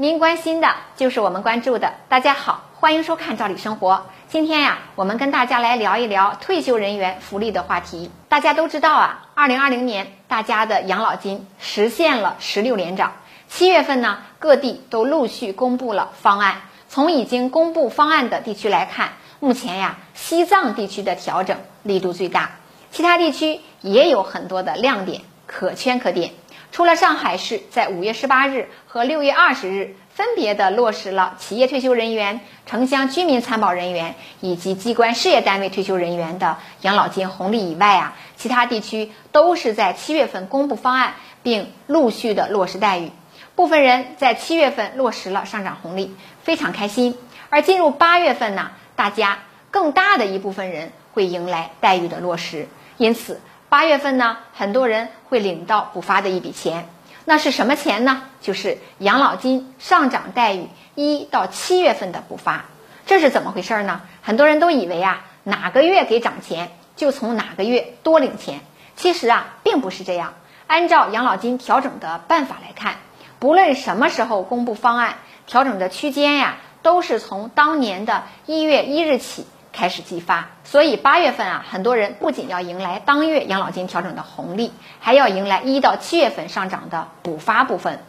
[0.00, 1.92] 您关心的就是我们关注的。
[2.08, 3.94] 大家好，欢迎收看《赵理生活》。
[4.28, 8.08] 今天呀，我们跟大家来聊一聊退休人员福利的话题。
[8.28, 13.14] 大家都知道啊，二零二零年大家的养老金实现了十六连涨。
[13.48, 16.58] 七月份呢，各地都陆续公布了方案。
[16.88, 22.52] 从已经公布方案的地区来看，目前呀，西藏地区的调整力度最大，
[22.92, 26.30] 其他地区也有很多的亮点，可圈可点。
[26.70, 43.10] 除了上海市在五月十八日和六月二十日分别的落实了企业退休人员、城乡居民参保人员以及机关事业单位退休人员的养老金红利以外啊，其他地区都是在七月份公布方案并陆续的落实待遇。
[43.56, 47.16] 部分人在七月份落实了上涨红利，非常开心。
[47.48, 53.40] 而进入八月份呢，大家更大的一部分人会迎来待遇的落实，因此。
[53.68, 56.88] 八月份呢，很多人会领到补发的一笔钱，
[57.26, 58.22] 那是什么钱呢？
[58.40, 62.64] 就是养老金上涨待遇一到七月份的补发。
[63.04, 64.00] 这是怎么回事呢？
[64.22, 68.60] 很多人都以为啊，哪个月给涨钱，就从哪个月多领钱。
[68.96, 70.32] 其实啊，并不是这样。
[70.66, 72.96] 按照养老金调整的办法来看，
[73.38, 75.16] 不论什么时候公布方案，
[75.46, 79.46] 调整的区间呀，都是从当年的一月一日起。
[79.72, 88.00] 开始计发，所以八月份啊，很多人不仅要迎来当月养老金调整的红利，还要迎来一到七月份上涨的补发部分。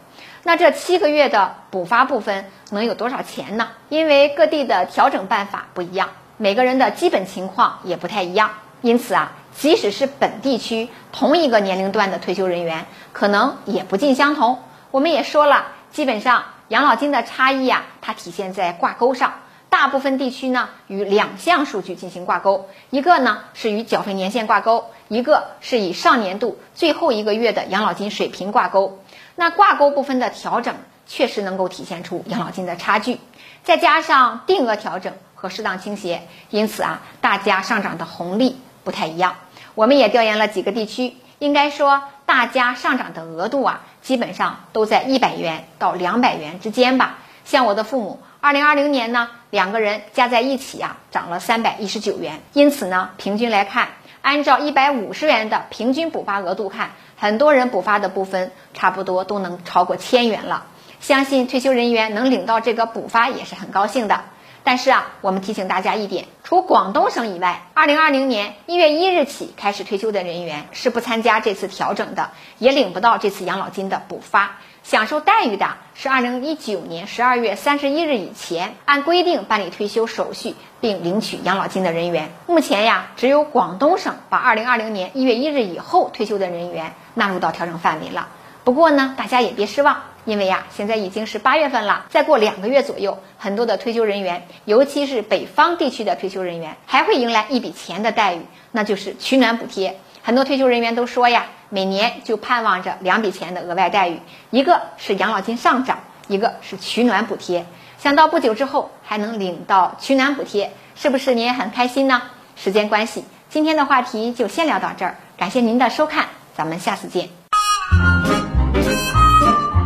[0.42, 3.68] 那这七个月的补发部分能有多少钱呢？
[3.88, 6.08] 因为各地的调整办法不一样，
[6.38, 14.58] 每个人的基本情况也不太一样，因此啊，即使是本地区同一个年龄段的退休人员，可能也不尽相同。
[14.90, 19.34] 我们也说了，基本上养老金的差异啊，它体现在挂钩上。
[19.70, 28.98] 大部分地区呢与两项数据进行挂钩，一个呢是与缴费年限挂钩，一个是以上年度最后一个月的养老金水平挂钩。
[29.36, 30.74] 那挂钩部分的调整
[31.06, 33.20] 确实能够体现出养老金的差距，
[33.62, 39.36] 再加上定额调整和适当倾斜，因此啊，大家上涨的红利不太一样。
[39.76, 47.18] 我们也调研了几个地区，应该说大家上涨的额度啊，基本上都在一百元到两百元之间吧。
[47.44, 48.20] 像我的父母。
[48.42, 52.40] 二零二零年呢，两个人加在一起啊，涨了三百一十九元。
[52.54, 53.88] 因此呢，平均来看，
[54.22, 60.64] 按照一百五十元的平均补发额度看，很多人补发的部分差不多都能超过千元了。
[61.00, 64.22] 相信退休人员能领到这个补发也是很高兴的。
[64.64, 74.56] 但是啊，我们提醒大家一点，除广东省以外，二零二零年一月一日起开始退休的人员是不参加这次调整的，也领不到这次养老金的补发。
[74.82, 82.32] 享受待遇的是二零一九年十二月三十一日以前按规定办理退休手续并领取养老金的人员。
[82.46, 88.28] 目前呀，只有广东省把二零二零年一月一日以后退休的人员纳入到调整范围了。
[88.64, 90.02] 不过呢，大家也别失望。
[90.24, 98.42] 因为呀，现在已经是八月份了，再过两个月左右，很多的退休人员，尤其是北方地区的退休人员，还会迎来一笔钱的待遇，
[98.72, 99.98] 那就是取暖补贴。
[100.22, 104.20] 很多退休人员都说呀，每年就盼望着两笔钱的额外待遇，
[104.50, 107.64] 一个是养老金上涨，一个是取暖补贴。
[107.98, 112.22] 想到不久之后还能领到取暖补贴，是不是您也很开心呢？
[112.56, 117.39] 时间关系，今天的话题就先聊到这儿，感谢您的收看，咱们下次见。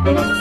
[0.05, 0.34] thank you.